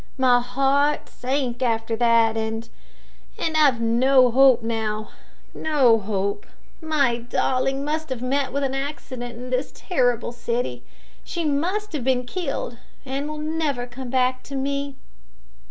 My 0.17 0.39
heart 0.39 1.07
sank 1.09 1.61
after 1.61 1.95
that, 1.95 2.35
and 2.35 2.67
and 3.37 3.55
I've 3.55 3.79
no 3.79 4.31
hope 4.31 4.63
now 4.63 5.11
no 5.53 5.99
hope. 5.99 6.47
My 6.81 7.17
darling 7.17 7.85
must 7.85 8.09
have 8.09 8.23
met 8.23 8.51
with 8.51 8.63
an 8.63 8.73
accident 8.73 9.35
in 9.37 9.51
this 9.51 9.71
terrible 9.75 10.31
city. 10.31 10.81
She 11.23 11.45
must 11.45 11.93
have 11.93 12.03
been 12.03 12.25
killed, 12.25 12.79
and 13.05 13.29
will 13.29 13.37
never 13.37 13.85
come 13.85 14.09
back 14.09 14.41
to 14.45 14.55
me." 14.55 14.95